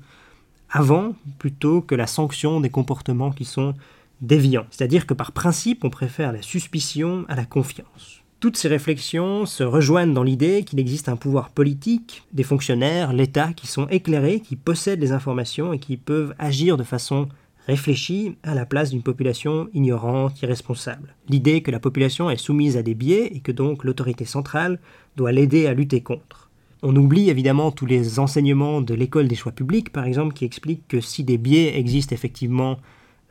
avant 0.74 1.14
plutôt 1.38 1.80
que 1.80 1.94
la 1.94 2.08
sanction 2.08 2.60
des 2.60 2.68
comportements 2.68 3.30
qui 3.30 3.44
sont 3.44 3.74
déviants. 4.20 4.66
C'est-à-dire 4.70 5.06
que 5.06 5.14
par 5.14 5.30
principe, 5.30 5.84
on 5.84 5.90
préfère 5.90 6.32
la 6.32 6.42
suspicion 6.42 7.24
à 7.28 7.36
la 7.36 7.44
confiance. 7.44 8.20
Toutes 8.40 8.56
ces 8.56 8.68
réflexions 8.68 9.46
se 9.46 9.62
rejoignent 9.62 10.12
dans 10.12 10.24
l'idée 10.24 10.64
qu'il 10.64 10.80
existe 10.80 11.08
un 11.08 11.16
pouvoir 11.16 11.50
politique, 11.50 12.24
des 12.32 12.42
fonctionnaires, 12.42 13.12
l'État, 13.12 13.52
qui 13.54 13.68
sont 13.68 13.86
éclairés, 13.88 14.40
qui 14.40 14.56
possèdent 14.56 15.00
les 15.00 15.12
informations 15.12 15.72
et 15.72 15.78
qui 15.78 15.96
peuvent 15.96 16.34
agir 16.38 16.76
de 16.76 16.82
façon 16.82 17.28
réfléchie 17.66 18.36
à 18.42 18.54
la 18.54 18.66
place 18.66 18.90
d'une 18.90 19.02
population 19.02 19.68
ignorante, 19.72 20.42
irresponsable. 20.42 21.14
L'idée 21.28 21.62
que 21.62 21.70
la 21.70 21.80
population 21.80 22.28
est 22.28 22.36
soumise 22.36 22.76
à 22.76 22.82
des 22.82 22.94
biais 22.94 23.30
et 23.32 23.40
que 23.40 23.52
donc 23.52 23.84
l'autorité 23.84 24.24
centrale 24.24 24.80
doit 25.16 25.32
l'aider 25.32 25.66
à 25.66 25.72
lutter 25.72 26.02
contre. 26.02 26.43
On 26.86 26.94
oublie 26.96 27.30
évidemment 27.30 27.70
tous 27.70 27.86
les 27.86 28.18
enseignements 28.18 28.82
de 28.82 28.92
l'école 28.92 29.26
des 29.26 29.36
choix 29.36 29.52
publics, 29.52 29.90
par 29.90 30.04
exemple, 30.04 30.34
qui 30.34 30.44
expliquent 30.44 30.86
que 30.86 31.00
si 31.00 31.24
des 31.24 31.38
biais 31.38 31.78
existent 31.78 32.14
effectivement 32.14 32.76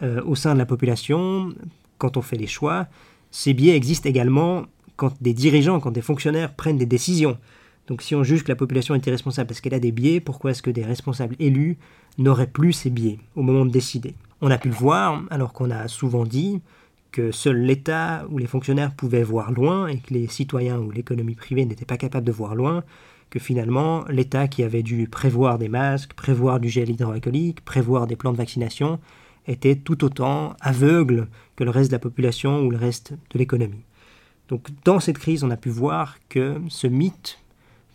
euh, 0.02 0.24
au 0.26 0.34
sein 0.34 0.56
de 0.56 0.58
la 0.58 0.66
population, 0.66 1.54
quand 2.00 2.18
on 2.18 2.24
fait 2.24 2.36
des 2.36 2.48
choix, 2.48 2.88
ces 3.30 3.54
biais 3.54 3.76
existent 3.76 4.10
également 4.10 4.64
quand 4.96 5.14
des 5.22 5.36
dirigeants, 5.36 5.80
quand 5.80 5.92
des 5.92 6.02
fonctionnaires 6.02 6.56
prennent 6.56 6.80
des 6.80 6.88
décisions. 6.88 7.38
Donc 7.86 8.02
si 8.02 8.16
on 8.16 8.24
juge 8.24 8.44
que 8.44 8.50
la 8.50 8.56
population 8.56 8.96
est 8.96 9.06
irresponsable 9.06 9.50
parce 9.50 9.62
qu'elle 9.62 9.76
a 9.76 9.80
des 9.80 9.92
biais, 9.92 10.20
pourquoi 10.20 10.50
est-ce 10.50 10.64
que 10.64 10.72
des 10.72 10.84
responsables 10.84 11.36
élus 11.38 11.78
n'auraient 12.18 12.48
plus 12.48 12.74
ces 12.74 12.90
biais 12.90 13.20
au 13.36 13.44
moment 13.44 13.66
de 13.66 13.72
décider? 13.72 14.16
On 14.42 14.50
a 14.50 14.58
pu 14.58 14.70
le 14.70 14.74
voir 14.74 15.22
alors 15.30 15.54
qu'on 15.54 15.70
a 15.70 15.88
souvent 15.88 16.26
dit 16.26 16.60
que 17.12 17.32
seul 17.32 17.58
l'État 17.58 18.26
ou 18.32 18.40
les 18.40 18.48
fonctionnaires 18.48 18.96
pouvaient 18.96 19.22
voir 19.22 19.52
loin 19.52 19.86
et 19.86 20.00
que 20.00 20.12
les 20.12 20.26
citoyens 20.26 20.80
ou 20.80 20.90
l'économie 20.90 21.36
privée 21.36 21.66
n'étaient 21.66 21.86
pas 21.86 21.98
capables 21.98 22.26
de 22.26 22.32
voir 22.32 22.56
loin, 22.56 22.84
que 23.34 23.40
finalement, 23.40 24.06
l'État 24.10 24.48
qui 24.48 24.62
avait 24.62 24.84
dû 24.84 25.08
prévoir 25.08 25.58
des 25.58 25.68
masques, 25.68 26.14
prévoir 26.14 26.60
du 26.60 26.70
gel 26.70 26.92
hydroalcoolique, 26.92 27.66
prévoir 27.66 28.06
des 28.06 28.16
plans 28.16 28.32
de 28.32 28.38
vaccination, 28.38 29.00
était 29.48 29.76
tout 29.76 30.04
autant 30.04 30.56
aveugle 30.62 31.28
que 31.56 31.64
le 31.64 31.72
reste 31.72 31.90
de 31.90 31.96
la 31.96 32.00
population 32.00 32.62
ou 32.62 32.70
le 32.70 32.78
reste 32.78 33.14
de 33.32 33.40
l'économie. 33.40 33.86
Donc 34.50 34.68
dans 34.86 35.00
cette 35.00 35.18
crise, 35.18 35.44
on 35.44 35.50
a 35.50 35.58
pu 35.58 35.70
voir 35.70 36.18
que 36.30 36.62
ce 36.70 36.86
mythe 36.86 37.40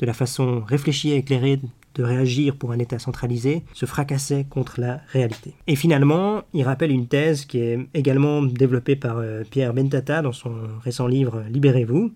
de 0.00 0.06
la 0.06 0.12
façon 0.12 0.64
réfléchie 0.66 1.10
et 1.10 1.18
éclairée 1.18 1.60
de 1.94 2.02
réagir 2.02 2.56
pour 2.56 2.72
un 2.72 2.80
État 2.80 2.98
centralisé 2.98 3.62
se 3.74 3.86
fracassait 3.86 4.44
contre 4.50 4.80
la 4.80 5.02
réalité. 5.12 5.54
Et 5.68 5.76
finalement, 5.76 6.42
il 6.52 6.64
rappelle 6.64 6.90
une 6.90 7.06
thèse 7.06 7.44
qui 7.44 7.58
est 7.60 7.78
également 7.94 8.42
développée 8.42 8.96
par 8.96 9.18
euh, 9.18 9.44
Pierre 9.48 9.72
Bentata 9.72 10.20
dans 10.20 10.32
son 10.32 10.52
récent 10.82 11.06
livre 11.06 11.44
Libérez-vous, 11.48 12.12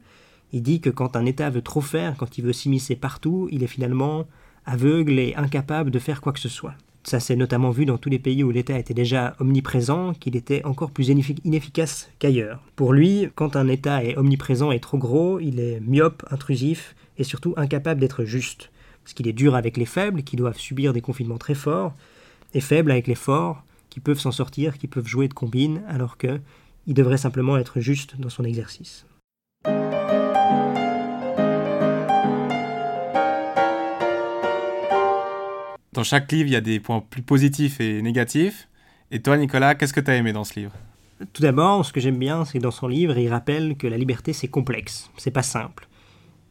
il 0.52 0.62
dit 0.62 0.80
que 0.80 0.90
quand 0.90 1.16
un 1.16 1.24
État 1.26 1.50
veut 1.50 1.62
trop 1.62 1.80
faire, 1.80 2.16
quand 2.16 2.38
il 2.38 2.44
veut 2.44 2.52
s'immiscer 2.52 2.96
partout, 2.96 3.48
il 3.50 3.62
est 3.62 3.68
finalement 3.68 4.26
aveugle 4.66 5.18
et 5.18 5.34
incapable 5.34 5.90
de 5.90 5.98
faire 5.98 6.20
quoi 6.20 6.32
que 6.32 6.38
ce 6.38 6.48
soit. 6.48 6.74
Ça 7.04 7.18
s'est 7.18 7.34
notamment 7.34 7.70
vu 7.70 7.84
dans 7.84 7.98
tous 7.98 8.10
les 8.10 8.20
pays 8.20 8.44
où 8.44 8.50
l'État 8.52 8.78
était 8.78 8.94
déjà 8.94 9.34
omniprésent, 9.40 10.14
qu'il 10.14 10.36
était 10.36 10.64
encore 10.64 10.92
plus 10.92 11.08
inefficace 11.08 12.10
qu'ailleurs. 12.20 12.62
Pour 12.76 12.92
lui, 12.92 13.28
quand 13.34 13.56
un 13.56 13.66
État 13.66 14.04
est 14.04 14.16
omniprésent 14.16 14.70
et 14.70 14.78
trop 14.78 14.98
gros, 14.98 15.40
il 15.40 15.58
est 15.58 15.80
myope, 15.80 16.24
intrusif 16.30 16.94
et 17.18 17.24
surtout 17.24 17.54
incapable 17.56 18.00
d'être 18.00 18.24
juste. 18.24 18.70
Parce 19.02 19.14
qu'il 19.14 19.26
est 19.26 19.32
dur 19.32 19.56
avec 19.56 19.76
les 19.76 19.84
faibles, 19.84 20.22
qui 20.22 20.36
doivent 20.36 20.58
subir 20.58 20.92
des 20.92 21.00
confinements 21.00 21.38
très 21.38 21.54
forts, 21.54 21.92
et 22.54 22.60
faible 22.60 22.92
avec 22.92 23.08
les 23.08 23.16
forts, 23.16 23.64
qui 23.90 23.98
peuvent 23.98 24.20
s'en 24.20 24.30
sortir, 24.30 24.78
qui 24.78 24.86
peuvent 24.86 25.08
jouer 25.08 25.26
de 25.26 25.34
combine, 25.34 25.82
alors 25.88 26.16
que 26.16 26.40
il 26.86 26.94
devrait 26.94 27.16
simplement 27.16 27.56
être 27.56 27.80
juste 27.80 28.20
dans 28.20 28.28
son 28.28 28.44
exercice. 28.44 29.06
Dans 35.92 36.04
chaque 36.04 36.32
livre, 36.32 36.48
il 36.48 36.52
y 36.52 36.56
a 36.56 36.62
des 36.62 36.80
points 36.80 37.00
plus 37.00 37.20
positifs 37.20 37.78
et 37.78 38.00
négatifs. 38.00 38.66
Et 39.10 39.20
toi, 39.20 39.36
Nicolas, 39.36 39.74
qu'est-ce 39.74 39.92
que 39.92 40.00
tu 40.00 40.10
as 40.10 40.16
aimé 40.16 40.32
dans 40.32 40.44
ce 40.44 40.58
livre? 40.58 40.72
Tout 41.34 41.42
d'abord, 41.42 41.84
ce 41.84 41.92
que 41.92 42.00
j'aime 42.00 42.18
bien, 42.18 42.46
c'est 42.46 42.56
que 42.56 42.62
dans 42.62 42.70
son 42.70 42.88
livre, 42.88 43.18
il 43.18 43.28
rappelle 43.28 43.76
que 43.76 43.86
la 43.86 43.98
liberté, 43.98 44.32
c'est 44.32 44.48
complexe, 44.48 45.10
c'est 45.18 45.30
pas 45.30 45.42
simple. 45.42 45.86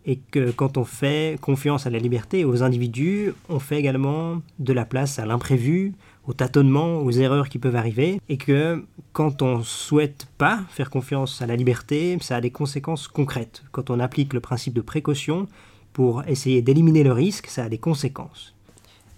Et 0.05 0.17
que 0.17 0.51
quand 0.51 0.77
on 0.77 0.85
fait 0.85 1.39
confiance 1.41 1.87
à 1.87 1.89
la 1.89 1.97
liberté 1.97 2.45
aux 2.45 2.61
individus, 2.61 3.33
on 3.49 3.57
fait 3.57 3.79
également 3.79 4.43
de 4.59 4.73
la 4.73 4.85
place 4.85 5.17
à 5.17 5.25
l'imprévu, 5.25 5.93
au 6.27 6.33
tâtonnement, 6.33 6.99
aux 6.99 7.11
erreurs 7.11 7.49
qui 7.49 7.57
peuvent 7.57 7.75
arriver, 7.75 8.21
et 8.29 8.37
que 8.37 8.85
quand 9.11 9.41
on 9.41 9.63
souhaite 9.63 10.27
pas 10.37 10.59
faire 10.69 10.91
confiance 10.91 11.41
à 11.41 11.47
la 11.47 11.55
liberté, 11.55 12.15
ça 12.21 12.35
a 12.35 12.41
des 12.41 12.51
conséquences 12.51 13.07
concrètes. 13.07 13.63
Quand 13.71 13.89
on 13.89 13.99
applique 13.99 14.33
le 14.33 14.39
principe 14.39 14.75
de 14.75 14.81
précaution 14.81 15.47
pour 15.93 16.23
essayer 16.27 16.61
d'éliminer 16.61 17.03
le 17.03 17.11
risque, 17.11 17.47
ça 17.47 17.63
a 17.63 17.69
des 17.69 17.79
conséquences. 17.79 18.53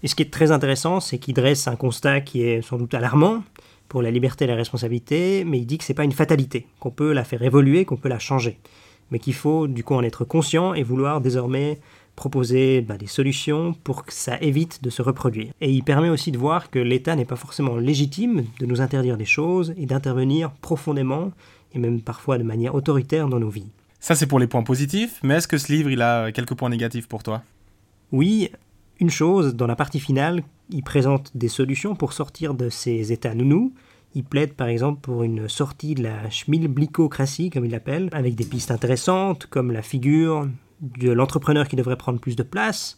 Et 0.04 0.06
ce 0.06 0.14
qui 0.14 0.22
est 0.22 0.30
très 0.30 0.52
intéressant, 0.52 1.00
c'est 1.00 1.16
qu'il 1.16 1.32
dresse 1.32 1.66
un 1.66 1.76
constat 1.76 2.20
qui 2.20 2.42
est 2.42 2.60
sans 2.60 2.76
doute 2.76 2.92
alarmant 2.92 3.42
pour 3.88 4.02
la 4.02 4.10
liberté 4.10 4.44
et 4.44 4.46
la 4.46 4.54
responsabilité, 4.54 5.44
mais 5.44 5.58
il 5.58 5.64
dit 5.64 5.78
que 5.78 5.84
c'est 5.84 5.94
pas 5.94 6.04
une 6.04 6.12
fatalité, 6.12 6.66
qu'on 6.78 6.90
peut 6.90 7.14
la 7.14 7.24
faire 7.24 7.42
évoluer, 7.42 7.86
qu'on 7.86 7.96
peut 7.96 8.10
la 8.10 8.18
changer, 8.18 8.58
mais 9.10 9.18
qu'il 9.18 9.32
faut 9.32 9.66
du 9.66 9.82
coup 9.82 9.94
en 9.94 10.02
être 10.02 10.26
conscient 10.26 10.74
et 10.74 10.82
vouloir 10.82 11.22
désormais 11.22 11.78
proposer 12.16 12.82
bah, 12.82 12.98
des 12.98 13.06
solutions 13.06 13.74
pour 13.82 14.04
que 14.04 14.12
ça 14.12 14.36
évite 14.42 14.84
de 14.84 14.90
se 14.90 15.00
reproduire. 15.00 15.54
Et 15.62 15.70
il 15.70 15.82
permet 15.82 16.10
aussi 16.10 16.30
de 16.32 16.38
voir 16.38 16.70
que 16.70 16.78
l'État 16.78 17.16
n'est 17.16 17.24
pas 17.24 17.36
forcément 17.36 17.76
légitime 17.76 18.44
de 18.60 18.66
nous 18.66 18.82
interdire 18.82 19.16
des 19.16 19.24
choses 19.24 19.72
et 19.78 19.86
d'intervenir 19.86 20.50
profondément 20.60 21.32
et 21.72 21.78
même 21.78 22.02
parfois 22.02 22.36
de 22.36 22.42
manière 22.42 22.74
autoritaire 22.74 23.28
dans 23.28 23.40
nos 23.40 23.48
vies. 23.48 23.70
Ça 24.00 24.14
c'est 24.14 24.26
pour 24.26 24.38
les 24.38 24.48
points 24.48 24.64
positifs, 24.64 25.18
mais 25.22 25.36
est-ce 25.36 25.48
que 25.48 25.56
ce 25.56 25.72
livre 25.72 25.90
il 25.90 26.02
a 26.02 26.30
quelques 26.30 26.54
points 26.54 26.68
négatifs 26.68 27.08
pour 27.08 27.22
toi? 27.22 27.42
Oui, 28.12 28.50
une 29.00 29.10
chose, 29.10 29.54
dans 29.54 29.66
la 29.66 29.76
partie 29.76 30.00
finale, 30.00 30.42
il 30.70 30.82
présente 30.82 31.36
des 31.36 31.48
solutions 31.48 31.94
pour 31.94 32.12
sortir 32.12 32.54
de 32.54 32.68
ces 32.68 33.12
états 33.12 33.34
nounous. 33.34 33.74
Il 34.14 34.24
plaide 34.24 34.54
par 34.54 34.68
exemple 34.68 35.00
pour 35.00 35.24
une 35.24 35.48
sortie 35.48 35.94
de 35.94 36.04
la 36.04 36.30
schmilblickocratie, 36.30 37.50
comme 37.50 37.64
il 37.64 37.72
l'appelle, 37.72 38.08
avec 38.12 38.36
des 38.36 38.44
pistes 38.44 38.70
intéressantes, 38.70 39.46
comme 39.46 39.72
la 39.72 39.82
figure 39.82 40.48
de 40.80 41.10
l'entrepreneur 41.10 41.66
qui 41.66 41.76
devrait 41.76 41.96
prendre 41.96 42.20
plus 42.20 42.36
de 42.36 42.42
place, 42.42 42.96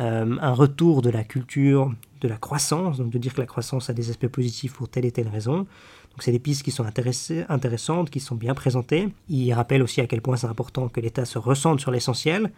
euh, 0.00 0.36
un 0.40 0.52
retour 0.52 1.02
de 1.02 1.10
la 1.10 1.24
culture 1.24 1.92
de 2.20 2.28
la 2.28 2.36
croissance, 2.36 2.98
donc 2.98 3.10
de 3.10 3.18
dire 3.18 3.32
que 3.32 3.40
la 3.40 3.46
croissance 3.46 3.90
a 3.90 3.92
des 3.92 4.10
aspects 4.10 4.28
positifs 4.28 4.74
pour 4.74 4.88
telle 4.88 5.06
et 5.06 5.12
telle 5.12 5.28
raison. 5.28 5.58
Donc 5.58 6.22
c'est 6.22 6.32
des 6.32 6.38
pistes 6.38 6.62
qui 6.62 6.70
sont 6.70 6.84
intéressantes, 6.84 8.10
qui 8.10 8.20
sont 8.20 8.34
bien 8.34 8.54
présentées. 8.54 9.08
Il 9.28 9.52
rappelle 9.52 9.82
aussi 9.82 10.00
à 10.00 10.06
quel 10.06 10.20
point 10.20 10.36
c'est 10.36 10.46
important 10.46 10.88
que 10.88 11.00
l'État 11.00 11.24
se 11.24 11.38
ressente 11.38 11.80
sur 11.80 11.90
l'essentiel. 11.90 12.52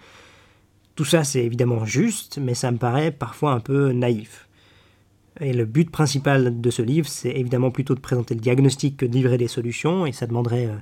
Tout 0.97 1.05
ça, 1.05 1.25
c'est 1.25 1.45
évidemment 1.45 1.85
juste, 1.85 2.39
mais 2.41 2.55
ça 2.55 2.71
me 2.71 2.79
paraît 2.79 3.11
parfois 3.11 3.53
un 3.53 3.61
peu 3.61 3.93
naïf. 3.93 4.49
Et 5.41 5.53
le 5.53 5.65
but 5.65 5.91
principal 5.91 6.61
de 6.61 6.71
ce 6.71 6.83
livre, 6.83 7.09
c'est 7.09 7.31
évidemment 7.31 7.71
plutôt 7.71 7.95
de 7.95 8.01
présenter 8.01 8.35
le 8.35 8.41
diagnostic 8.41 8.97
que 8.99 9.07
de 9.07 9.13
livrer 9.13 9.39
des 9.39 9.49
solutions, 9.49 10.05
et 10.05 10.13
ça 10.13 10.27
demanderait 10.27 10.67
euh, 10.67 10.77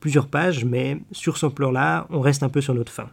plusieurs 0.00 0.28
pages, 0.28 0.64
mais 0.64 0.98
sur 1.10 1.36
ce 1.36 1.46
plan-là, 1.46 2.06
on 2.10 2.20
reste 2.20 2.42
un 2.42 2.48
peu 2.48 2.60
sur 2.60 2.74
notre 2.74 2.92
fin. 2.92 3.08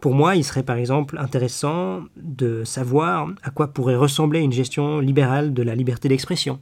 Pour 0.00 0.14
moi, 0.14 0.34
il 0.34 0.44
serait 0.44 0.62
par 0.62 0.76
exemple 0.76 1.18
intéressant 1.18 2.00
de 2.16 2.64
savoir 2.64 3.28
à 3.42 3.50
quoi 3.50 3.68
pourrait 3.68 3.96
ressembler 3.96 4.40
une 4.40 4.52
gestion 4.52 4.98
libérale 4.98 5.52
de 5.52 5.62
la 5.62 5.74
liberté 5.74 6.08
d'expression. 6.08 6.58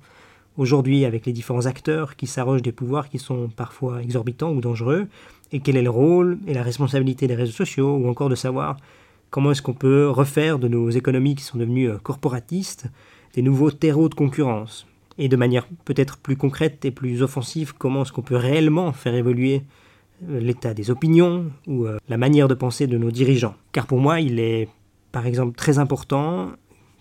Aujourd'hui, 0.56 1.04
avec 1.04 1.24
les 1.24 1.32
différents 1.32 1.66
acteurs 1.66 2.16
qui 2.16 2.26
s'arrogent 2.26 2.62
des 2.62 2.72
pouvoirs 2.72 3.08
qui 3.08 3.20
sont 3.20 3.48
parfois 3.48 4.02
exorbitants 4.02 4.50
ou 4.50 4.60
dangereux, 4.60 5.06
et 5.52 5.60
quel 5.60 5.76
est 5.76 5.82
le 5.82 5.90
rôle 5.90 6.38
et 6.46 6.54
la 6.54 6.62
responsabilité 6.62 7.26
des 7.26 7.34
réseaux 7.34 7.52
sociaux, 7.52 7.96
ou 7.96 8.08
encore 8.08 8.28
de 8.28 8.34
savoir 8.34 8.76
comment 9.30 9.50
est-ce 9.50 9.62
qu'on 9.62 9.74
peut 9.74 10.08
refaire 10.08 10.58
de 10.58 10.68
nos 10.68 10.90
économies 10.90 11.34
qui 11.34 11.44
sont 11.44 11.58
devenues 11.58 11.90
euh, 11.90 11.98
corporatistes 11.98 12.86
des 13.34 13.42
nouveaux 13.42 13.70
terreaux 13.70 14.08
de 14.08 14.14
concurrence? 14.14 14.86
Et 15.20 15.28
de 15.28 15.36
manière 15.36 15.66
peut-être 15.84 16.16
plus 16.16 16.36
concrète 16.36 16.84
et 16.84 16.90
plus 16.90 17.22
offensive, 17.22 17.74
comment 17.76 18.02
est-ce 18.02 18.12
qu'on 18.12 18.22
peut 18.22 18.36
réellement 18.36 18.92
faire 18.92 19.14
évoluer 19.14 19.62
euh, 20.28 20.38
l'état 20.38 20.74
des 20.74 20.90
opinions 20.90 21.46
ou 21.66 21.86
euh, 21.86 21.98
la 22.08 22.18
manière 22.18 22.48
de 22.48 22.54
penser 22.54 22.86
de 22.86 22.98
nos 22.98 23.10
dirigeants? 23.10 23.54
Car 23.72 23.86
pour 23.86 23.98
moi, 23.98 24.20
il 24.20 24.38
est 24.38 24.68
par 25.10 25.26
exemple 25.26 25.56
très 25.56 25.78
important 25.78 26.52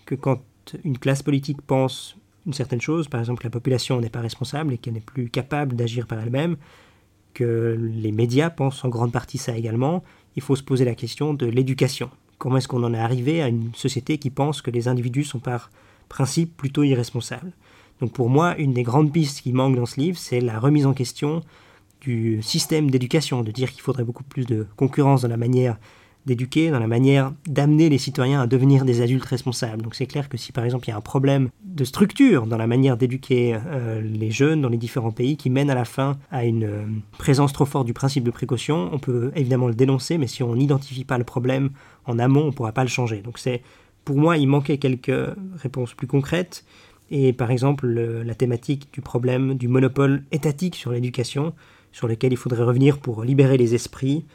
que 0.04 0.14
quand 0.14 0.40
une 0.84 0.98
classe 0.98 1.22
politique 1.22 1.62
pense 1.62 2.16
une 2.46 2.54
certaine 2.54 2.80
chose, 2.80 3.08
par 3.08 3.20
exemple 3.20 3.40
que 3.40 3.46
la 3.46 3.50
population 3.50 4.00
n'est 4.00 4.08
pas 4.08 4.20
responsable 4.20 4.72
et 4.72 4.78
qu'elle 4.78 4.94
n'est 4.94 5.00
plus 5.00 5.28
capable 5.28 5.76
d'agir 5.76 6.06
par 6.06 6.18
elle-même, 6.18 6.56
les 7.44 8.12
médias 8.12 8.50
pensent 8.50 8.84
en 8.84 8.88
grande 8.88 9.12
partie 9.12 9.38
ça 9.38 9.56
également, 9.56 10.02
il 10.36 10.42
faut 10.42 10.56
se 10.56 10.62
poser 10.62 10.84
la 10.84 10.94
question 10.94 11.34
de 11.34 11.46
l'éducation. 11.46 12.10
Comment 12.38 12.58
est-ce 12.58 12.68
qu'on 12.68 12.84
en 12.84 12.94
est 12.94 12.98
arrivé 12.98 13.42
à 13.42 13.48
une 13.48 13.74
société 13.74 14.18
qui 14.18 14.30
pense 14.30 14.62
que 14.62 14.70
les 14.70 14.86
individus 14.86 15.24
sont 15.24 15.40
par 15.40 15.70
principe 16.08 16.56
plutôt 16.56 16.84
irresponsables? 16.84 17.52
Donc 18.00 18.12
pour 18.12 18.28
moi, 18.28 18.56
une 18.58 18.72
des 18.72 18.84
grandes 18.84 19.12
pistes 19.12 19.40
qui 19.40 19.52
manque 19.52 19.74
dans 19.74 19.86
ce 19.86 20.00
livre, 20.00 20.18
c'est 20.18 20.40
la 20.40 20.60
remise 20.60 20.86
en 20.86 20.94
question 20.94 21.42
du 22.00 22.40
système 22.42 22.90
d'éducation, 22.90 23.42
de 23.42 23.50
dire 23.50 23.72
qu'il 23.72 23.82
faudrait 23.82 24.04
beaucoup 24.04 24.22
plus 24.22 24.46
de 24.46 24.66
concurrence 24.76 25.22
dans 25.22 25.28
la 25.28 25.36
manière 25.36 25.78
d'éduquer, 26.28 26.70
dans 26.70 26.78
la 26.78 26.86
manière 26.86 27.32
d'amener 27.46 27.88
les 27.88 27.98
citoyens 27.98 28.42
à 28.42 28.46
devenir 28.46 28.84
des 28.84 29.00
adultes 29.00 29.24
responsables. 29.24 29.82
Donc 29.82 29.94
c'est 29.94 30.06
clair 30.06 30.28
que 30.28 30.36
si 30.36 30.52
par 30.52 30.64
exemple 30.64 30.86
il 30.86 30.90
y 30.90 30.92
a 30.92 30.96
un 30.96 31.00
problème 31.00 31.48
de 31.64 31.84
structure 31.84 32.46
dans 32.46 32.58
la 32.58 32.66
manière 32.66 32.96
d'éduquer 32.96 33.56
euh, 33.66 34.00
les 34.00 34.30
jeunes 34.30 34.60
dans 34.60 34.68
les 34.68 34.76
différents 34.76 35.10
pays 35.10 35.36
qui 35.36 35.50
mène 35.50 35.70
à 35.70 35.74
la 35.74 35.84
fin 35.84 36.18
à 36.30 36.44
une 36.44 36.64
euh, 36.64 36.84
présence 37.16 37.52
trop 37.52 37.64
forte 37.64 37.86
du 37.86 37.94
principe 37.94 38.24
de 38.24 38.30
précaution, 38.30 38.90
on 38.92 38.98
peut 38.98 39.32
évidemment 39.34 39.68
le 39.68 39.74
dénoncer, 39.74 40.18
mais 40.18 40.26
si 40.26 40.42
on 40.42 40.54
n'identifie 40.54 41.04
pas 41.04 41.18
le 41.18 41.24
problème 41.24 41.70
en 42.04 42.18
amont, 42.18 42.42
on 42.42 42.46
ne 42.46 42.52
pourra 42.52 42.72
pas 42.72 42.84
le 42.84 42.90
changer. 42.90 43.22
Donc 43.22 43.38
c'est 43.38 43.62
pour 44.04 44.16
moi 44.16 44.36
il 44.36 44.46
manquait 44.46 44.78
quelques 44.78 45.34
réponses 45.56 45.94
plus 45.94 46.06
concrètes. 46.06 46.64
Et 47.10 47.32
par 47.32 47.50
exemple 47.50 47.88
la 47.88 48.34
thématique 48.34 48.88
du 48.92 49.00
problème 49.00 49.54
du 49.54 49.66
monopole 49.66 50.24
étatique 50.30 50.76
sur 50.76 50.92
l'éducation, 50.92 51.54
sur 51.90 52.06
lequel 52.06 52.32
il 52.32 52.36
faudrait 52.36 52.64
revenir 52.64 52.98
pour 52.98 53.24
libérer 53.24 53.56
les 53.56 53.74
esprits. 53.74 54.26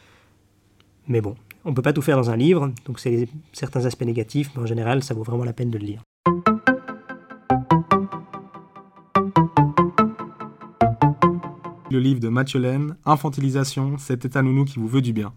Mais 1.08 1.22
bon, 1.22 1.36
on 1.66 1.70
ne 1.70 1.76
peut 1.76 1.82
pas 1.82 1.94
tout 1.94 2.02
faire 2.02 2.18
dans 2.18 2.30
un 2.30 2.36
livre, 2.36 2.72
donc 2.86 3.00
c'est 3.00 3.28
certains 3.54 3.86
aspects 3.86 4.04
négatifs, 4.04 4.52
mais 4.56 4.64
en 4.64 4.66
général, 4.66 5.04
ça 5.04 5.14
vaut 5.14 5.24
vraiment 5.24 5.46
la 5.46 5.54
peine 5.54 5.70
de 5.70 5.78
le 5.78 5.86
lire. 5.86 6.02
Le 11.90 12.00
livre 12.00 12.20
de 12.20 12.30
Mathieu 12.30 12.60
Laine, 12.60 12.98
Infantilisation, 13.06 13.98
cet 13.98 14.26
état 14.26 14.42
nounou 14.42 14.66
qui 14.66 14.80
vous 14.80 14.88
veut 14.88 15.02
du 15.02 15.14
bien. 15.14 15.32